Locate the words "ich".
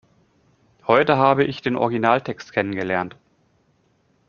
1.43-1.61